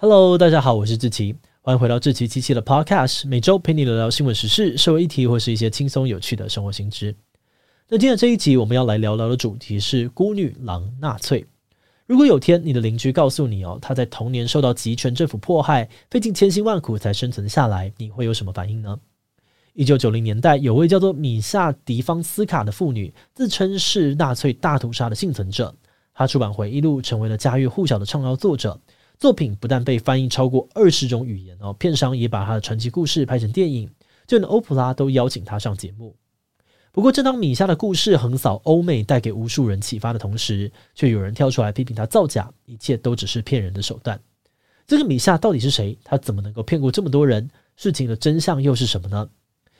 [0.00, 7.12] Hello，大家好，我是志奇，欢迎回到志奇七七的 Podcast，每周陪你聊聊新闻时事、社会议题或是一些轻松有趣的生活新知。
[7.88, 11.44] 那今天这一集我们要来聊聊的主题是孤女郎纳粹。
[12.06, 19.00] 如果有天你的邻居告诉你哦，他在童年受到极权政府迫害，费尽千辛万苦才生存下来，你会有什么反应呢？
[19.72, 25.74] 一九九零年代，有位叫做米夏·迪方斯卡的妇女，自称是纳粹大屠杀的幸存者。
[26.14, 28.80] 她出版回忆录，成为了家喻户晓的畅销作者。
[29.18, 33.90] 作品不但被翻译超过二十种语言哦，片商也把他的传奇故事拍成电影，
[34.28, 36.14] 就连欧普拉都邀请他上节目。
[36.92, 44.20] 不过，正当米夏的故事横扫欧美，带给无数人启发的同时，却有人跳出来批评他造假，一切都只是骗人的手段。
[44.86, 45.98] 这个米夏到底是谁？
[46.04, 47.50] 他怎么能够骗过这么多人？
[47.76, 49.28] 事情的真相又是什么呢？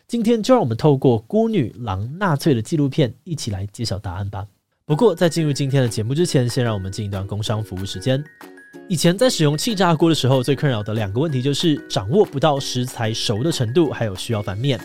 [0.08, 4.46] 今天就让我们透过《孤女郎纳粹》的纪录片，一起来揭晓答案吧。
[4.84, 8.22] 不过，在进入今天的节目之前，先让我们进一段工商服务时间。
[8.88, 14.80] 以前在使用气炸锅的时候，最困扰的两个问题就是掌握不到食材熟的程度，还有需要翻面。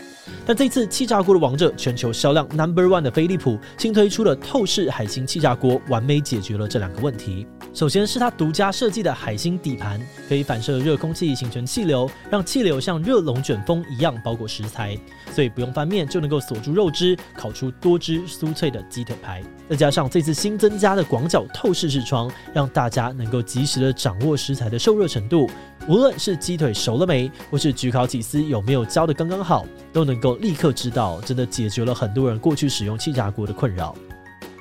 [0.46, 7.46] 但这次气炸锅的王者，全球销量 Number One 的飞利浦新推出了透视海星气炸锅，完美解决了这两个问题。
[7.72, 14.98] 首先是它独家设计的海星底盘，可以反射热空气形成气流，让气流像热龙卷风一样包裹食材，
[15.32, 19.42] 所以不用翻面就能够锁住肉汁，烤出多汁酥脆的鸡腿排。
[19.68, 25.48] 再加上这次新增加的广角透视视窗，让大家能够及时的掌握食材的受热程度，
[25.88, 33.94] 无论是鸡腿熟了没，或是焗烤起司有没有焦得刚刚好，都能够立刻知道，真的解决了很多人过去使用气炸锅的困扰。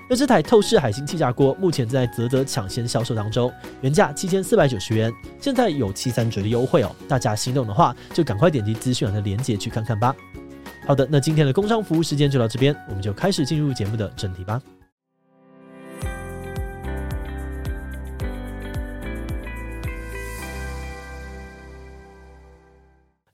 [0.09, 10.14] 那这台透视海星气炸锅目前在泽泽抢先销售当中，原价七千四百九十元，现在有七三折的优惠哦，大家心动的话就赶快点击资讯栏的链接去看看吧。
[10.86, 14.61] 好的，那今天的工商服务时间就到这边，我们就开始进入节目的正题吧。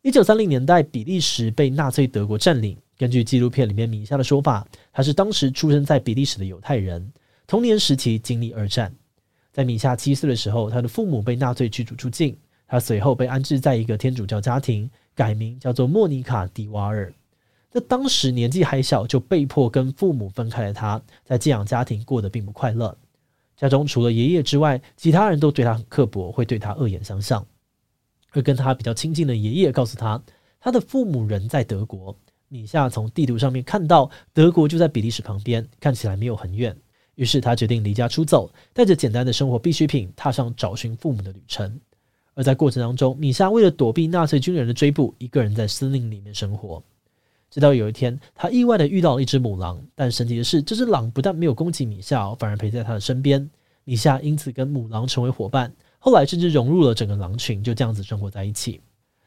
[0.10, 2.76] 一九三零年代，比利时被纳粹德国占领。
[2.98, 7.14] 根据纪录片里面米夏的说法，他是当时出生在比利时的犹太人，
[7.46, 8.92] 童年时期经历二战。
[9.54, 12.36] 在米夏七岁的时候，他的父母被纳粹驱逐出境，
[12.68, 17.14] 他随后被安置在一个天主教家庭，改名叫做莫妮卡·迪瓦尔。
[17.70, 22.98] 在当时年纪还小，就被迫跟父母分开了他，他在寄养家庭过得并不快乐。
[23.56, 27.46] 家中除了爷爷之外，其他人都对他很刻薄，会对他恶言相向。
[28.32, 30.22] 而跟他比较亲近的爷爷告诉他，
[30.60, 32.16] 他的父母人在德国。
[32.48, 36.76] 米夏从地图上面看到德国就在比利时旁边，看起来没有很远。
[37.16, 41.80] 于是他决定离家出走，带着简单的生活必需品，踏上找寻父母的旅程。
[42.34, 46.82] 而在过程当中，米夏为了躲避纳粹军人的追捕，一个人在森林里面生活。
[47.52, 53.50] 直到有一天，他意外的遇到了一只母狼，但神奇的是，这只狼不但没有攻击米夏，反而陪在他的身边。
[53.84, 55.74] 米夏因此跟母狼成为伙伴。
[56.00, 58.82] 后来甚至融入了整个狼群，就这样子生活在一起。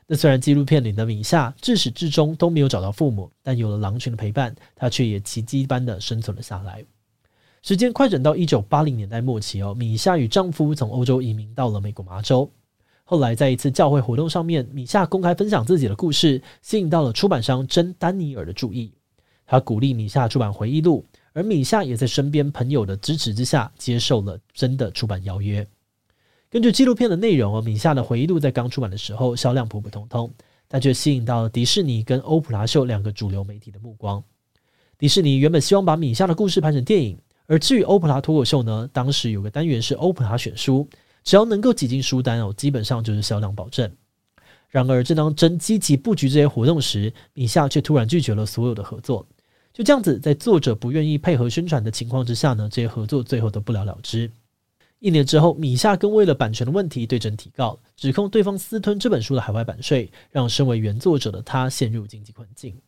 [0.06, 6.84] 那虽然纪录片里的米夏至始至终都没有找到父母，但有了狼群的陪伴，他却也奇迹般的生存了下来。
[7.62, 12.50] 时间快转到一九八零年代末期哦，米夏与丈夫从欧洲移民到了美国麻州。
[13.04, 18.92] 后来在一次教会活动上面，米夏公开分享自己的故事，吸引到了出版商珍·丹尼尔的注意。
[19.46, 25.66] 他鼓励米夏出版回忆录，而米夏也在身边朋友的支持之下，接受了珍的出版邀约。
[26.52, 30.30] 根据纪录片的内容，米夏的回忆录在刚出版的时候销量普普通通，
[30.68, 34.22] 但却吸引到了迪士尼跟欧普拉秀两个主流媒体的目光。
[34.98, 40.86] 迪士尼原本希望把米夏的故事拍成电影，而至于欧普拉脱口秀呢，当时有个单元是欧普拉选书，
[41.24, 43.90] 只要能够挤进书单哦，基本上就是销量保证。
[44.68, 49.26] 然而，正当珍积极布局这些活动时，米夏却突然拒绝了所有的合作。
[49.72, 54.30] 就这样子，在作者不愿意配合宣传的情况之下呢，这些合作最后都不了了之。
[55.02, 62.80] 一年之后，米夏更为了版权的问题对珍提告，指控对方私吞这本书的海外版税，让身为原作者的他陷入经济困境。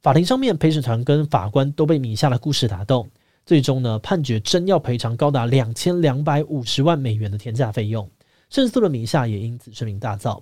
[0.00, 3.10] 法庭上面，陪审团跟法官都被米夏的故事打动，
[3.44, 8.08] 最终呢，判决真要赔偿高达两千两百五十万美元的天价费用。
[8.48, 10.40] 胜诉的米夏也因此声名大噪。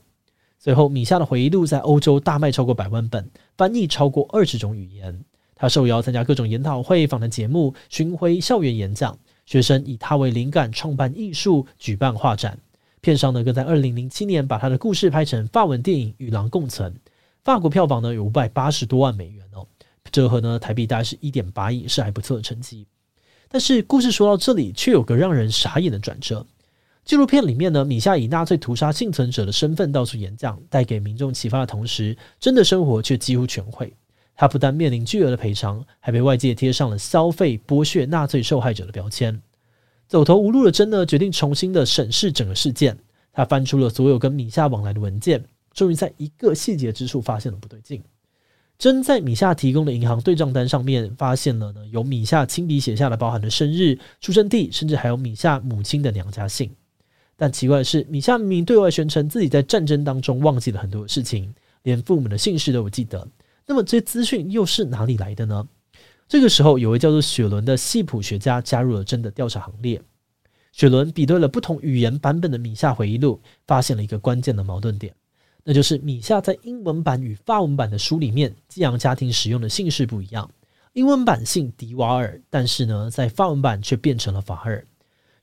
[0.58, 5.24] 随后，米夏的回忆录在欧洲大卖超过百万本，翻译超过二十种语言。
[5.54, 9.18] 他受邀参加各种研讨会、访谈节目、巡回校园演讲。
[9.48, 12.58] 学生以他为灵感创办艺术，举办画展。
[13.00, 16.92] 片商呢，更在二零零七年把他的故事拍成法文电影《与狼共存》，
[17.42, 19.66] 法国票房呢有五百八十多万美元哦，
[20.12, 22.86] 折合呢台币大概是一点八亿，是还不错的成绩。
[23.48, 26.46] 但是故事说到这里，却有个让人傻眼的转折。
[27.06, 33.94] 纪录片里面呢，米夏以纳粹屠杀幸存者的身份到处演讲，带给民众启发的同时，真的生活却几乎全毁。
[34.40, 39.42] 他不但面临巨额的赔偿，还被外界贴上了消费剥削纳粹受害者的标签。
[40.06, 42.96] 走投无路的珍呢，决定重新的审视整个事件。
[43.32, 48.00] 他翻出了所有跟米夏往来的文件，终于在一个细节之处发现了不对劲。
[48.78, 56.70] 真在米夏提供的银行对账单上面发现了呢，有米夏亲笔写下的包含的生日、出生地，甚至还有米夏母亲的娘家姓。
[57.36, 61.52] 但奇怪的是，米夏明明对外宣称自己在战争当中忘记了很多的事情，
[61.82, 63.26] 连父母的姓氏都不记得。
[63.68, 65.68] 那么这些资讯又是哪里来的呢？
[66.26, 70.00] 这个时候，有位叫做雪伦的系谱学家加入了真的调查行列。
[70.72, 75.14] 雪伦比对了不同语言版本的米夏回忆录，发现了一个关键的矛盾点。
[75.64, 80.50] 那就是米夏在英文版与法文版的书里面，寄养家庭使用的姓氏不一样。
[80.94, 84.82] 英文版姓迪瓦尔，但是呢，在法文版却变成了法尔。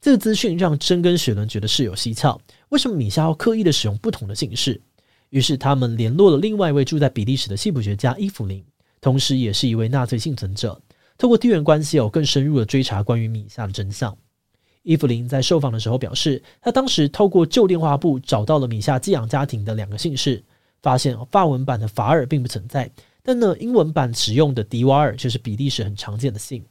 [0.02, 2.40] 这个资讯让珍跟雪伦觉得事有蹊跷。
[2.70, 4.82] 为什么米夏要刻意的使用不同的姓氏？
[5.30, 8.64] 于是他们联络了另外一位住在比利时的系谱学家伊芙琳，
[9.02, 10.82] 同时也是一位纳粹幸存者。
[11.18, 14.16] 透过地缘关系，有更深入的追查关于米夏的真相。
[14.84, 20.44] 伊芙琳在受访的时候表示，她当时透过旧电话簿找到了米夏寄养家庭的两个姓氏，
[20.82, 22.92] 发现法文版的法尔并不存在，
[23.24, 26.64] 但呢，英文版使用的迪瓦尔却是比利时很常见的姓。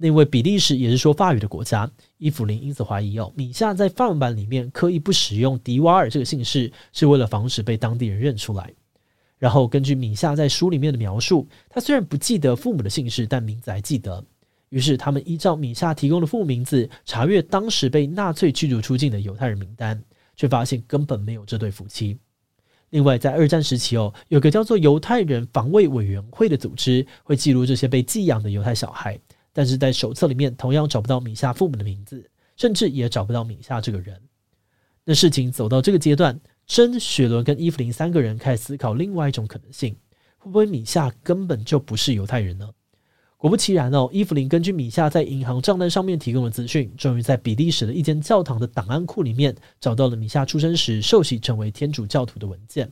[0.00, 8.72] 那位比利时也是说法语的国家，伊芙琳因此怀疑哦，米夏在范文版里面刻意不使用迪瓦尔这个姓氏，是为了防止被当地人认出来。
[9.38, 14.24] 然后根据米夏在书里面的描述，他虽然不记得父母的姓氏，但名字还记得。
[14.68, 20.00] 于是，他们依照米夏提供的父母名字查阅当时被纳粹驱逐出境的犹太人名单，
[20.36, 22.16] 却发现根本没有这对夫妻。
[22.90, 29.18] 另外，在二战时期哦，有个叫做犹太人防卫委员会的组织会记录这些被寄养的犹太小孩，
[29.58, 32.24] 但是在手册里面同样找不到米夏父母的名字，
[32.56, 34.16] 甚至也找不到米夏这个人。
[35.04, 39.96] 那事情走到这个阶段，珍、雪伦跟伊芙琳三个人开始思考另外一种可能性：
[40.36, 42.70] 会不会米夏根本就不是犹太人呢？
[43.36, 52.88] 果不其然哦，伊芙琳根据米夏在银行账单上面提供的资讯，终于在比利时的一间教堂的档案库里面找到了米夏出生时受洗成为天主教徒的文件。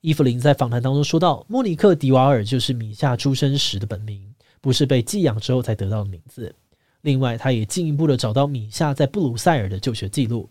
[0.00, 4.33] 伊芙琳在访谈当中说到，莫尼克·迪瓦尔就是米夏出生时的本名，
[4.64, 6.54] 不是被寄养之后才得到的名字。
[7.02, 10.48] 另外，他也进一步的找到米夏在布鲁塞尔的就学记录，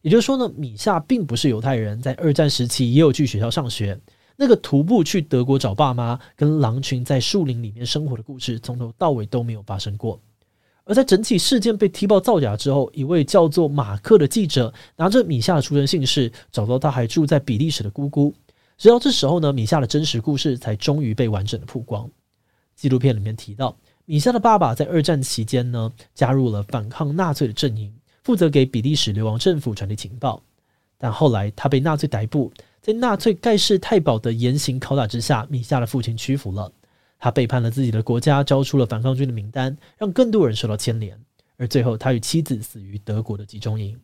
[0.00, 4.00] 也就是说呢，米夏并不是犹太人，在二战时期也有去学校上学。
[4.34, 10.18] 那个徒步去德国找爸妈，跟狼群在树林里面生活的故事，从头到尾都没有发生过。
[10.84, 18.34] 而在整起事件被踢爆造假之后，一位叫做马克的记者拿着米夏的出生姓氏，找到他还住在比利时的姑姑。
[18.78, 22.10] 直到这时候呢，米夏的真实故事才终于被完整的曝光。
[22.80, 27.92] 纪录片里面提到，米夏的爸爸在二战期间呢，加入了反抗纳粹的阵营，
[28.22, 30.42] 负责给比利时流亡政府传递情报。
[30.96, 32.50] 但后来他被纳粹逮捕。
[32.80, 36.72] 在纳粹盖世太保的严刑拷打之下，米夏的父亲屈服了。
[37.18, 41.20] 他背叛了自己的国家，交出了反抗军的名单，让更多人受到牵连。
[41.58, 44.00] 而最后，他与妻子死于德国的集中营。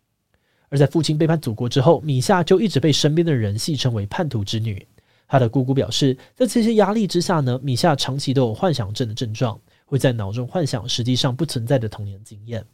[0.68, 4.86] 而在父亲背叛祖国之后，米夏就一直被身边的人戏称为“叛徒之女”。
[5.28, 12.64] 他的姑姑表示，在这些压力之下呢，米夏长期都有幻想症的症状，会在脑中幻想实际上不存在的童年经验。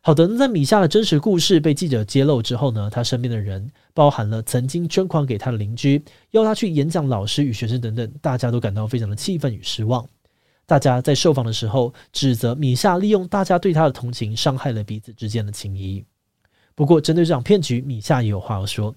[0.00, 10.06] 好的，那在米夏的真实故事被记者揭露之后呢，他身边的人，包含了曾经捐款给他的邻居，邀他去演讲老师与学生等等，大家都感到非常的气愤与失望。
[10.66, 16.04] 大家在受访的时候指责米夏利用大家对他的同情，伤害了彼此之间的情谊。
[16.74, 18.94] 不过，针对这场骗局，米夏也有话要说。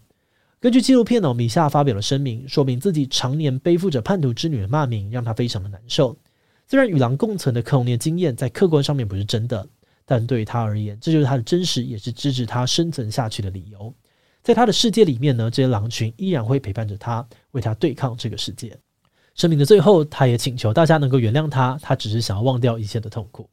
[0.67, 6.13] 根据纪录片呢，米夏发表了声明，说明自己常年背负着叛徒之女的骂名，让他非常的难受。
[6.67, 9.65] 虽然与狼共存的克隆年经验在客观上面不是真的。
[10.05, 13.93] 但对于他而言，这就是他的真实，也是支持他生存下去的理由。
[14.43, 18.77] 在他的世界里面呢，这些狼群依然会陪伴着他，为他对抗这个世界。
[19.35, 23.49] 声明的最后，他也请求大家能够原谅他，他只是想要忘掉一切的痛苦。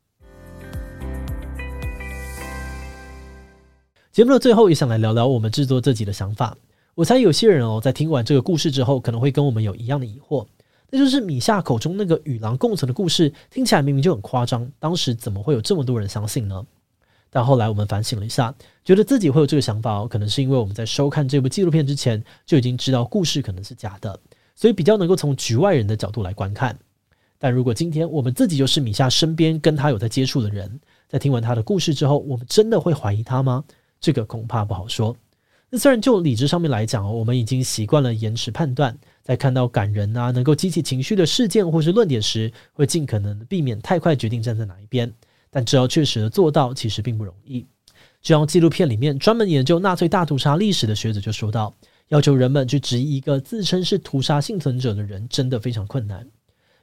[4.10, 6.56] 节目的最后，也想来聊聊我们制作这集的想法。
[6.94, 10.46] 我猜有些人哦，在听完这个故事之后，可能会跟我们有一样的疑惑。
[10.90, 16.64] 那就是米夏口中那个与狼共存的故事，听起来明明就很夸张，当时怎么会有这么多人相信呢？
[17.30, 24.16] 但后来我们反省了一下，觉得自己会有这个想法哦，可能是因为我们在收看这部纪录片之前就已经知道故事可能是假的，
[24.54, 26.78] 所以比较能够从局外人的角度来观看。
[27.40, 33.64] 但如果今天我们自己就是米夏身边跟他有在接触的人，在听完他的故事之后，我们真的会怀疑他吗？
[34.00, 35.16] 这个恐怕不好说。
[35.78, 38.96] 虽然就理智上面来讲哦，我们已经习惯了延迟判断。
[39.22, 45.10] 在看到感人啊，能够激起情绪的事件或是论点时，会尽可能避免太快决定站在哪一边。
[45.50, 47.64] 但只要确实的做到，其实并不容易。
[48.20, 51.74] 就像纪录片里面专门研究纳粹大屠杀历史的学者就说到，
[52.08, 56.20] 要求人们去质疑一个自称是屠杀幸存者的人，真的非常困难。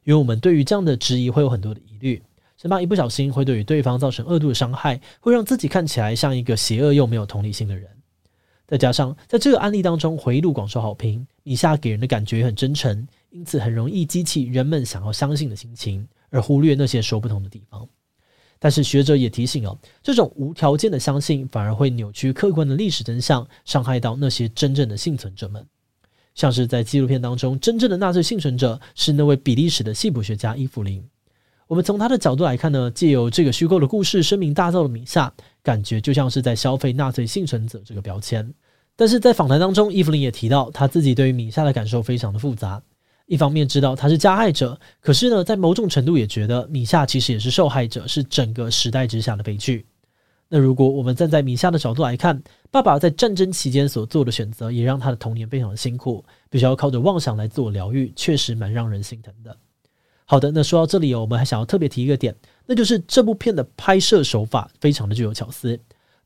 [0.03, 2.23] 因为我们对于这样的质疑会有很多的疑虑，
[2.57, 7.87] 生怕一不小心会对于对方造成恶度的伤害，会让自己看起来像一个邪恶又没有同理心的人。
[8.71, 17.85] 再加上在这个案例当中回忆录广受好评，米夏给人的感觉也很真诚，因此很容易激起人们想要相信的心情，而忽略那些说不通的地方。
[18.59, 25.67] 但是学者也提醒哦，这种无条件的相信反而会扭曲客观的历史真相，伤害到那些真正的幸存者们。
[26.33, 31.03] 像是在纪录片当中，真正的纳粹幸存者是那位比利时的系谱学家伊芙琳。
[31.67, 38.53] 我们从他的角度来看呢，借由这个虚构的故事声名大噪的米夏，感觉就像是在消费纳粹幸存者这个标签。
[38.95, 42.81] 但是在访谈当中，伊芙琳也提到，他自己对于米夏的感受非常的复杂。
[43.25, 49.85] 一方面知道他是加害者，可是呢，在某种程度也觉得米夏其实也是受害者，是整个时代之下的悲剧。
[50.49, 59.55] 那如果我们站在米夏的角度来看，爸爸在战争期间所做的选择，也让他的童年非常的辛苦，必须要靠着妄想来自我疗愈，确实蛮让人心疼的。
[60.25, 65.79] 好的，那说到这里，我们还想要特别提一个点，那就是这部片的拍摄手法非常的具有巧思，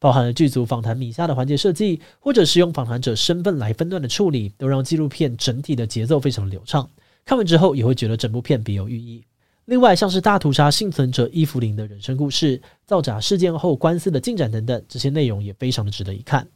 [0.05, 6.88] 包含了剧组访谈米夏的环节设计，或者是用访谈者身份来分段的处理，都让纪录片整体的节奏非常流畅。
[7.25, 9.25] 看完之后也会觉得整部片别有寓意。
[9.65, 16.47] 另外，像是大屠杀幸存者伊芙琳的人生故事、造假事件后官司的进展等等，这些内容也非常的值得一看。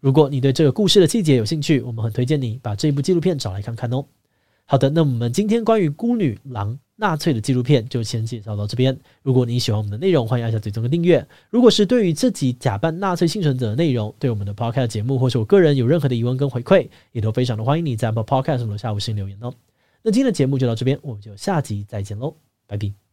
[0.00, 4.02] 如果你对这个故事的细节有兴趣，我们很推荐你把这部纪录片找来看看哦。
[4.64, 8.96] 好的，那我们今天关于孤女郎纳粹的纪录片就先介绍到这边。
[9.22, 11.26] 如果你喜欢我们的内容，欢迎按下追踪跟订阅。
[11.50, 19.52] 如果是对于自己假扮纳粹幸存者的内容，对我们的 Podcast 节目或是我个人有任何的疑问跟回馈，也都非常的欢迎你在 Apple Podcast 留下五星留言哦。
[20.02, 22.36] 那今天的节目就到这边，我们就下集再见喽，
[22.66, 23.03] 拜拜。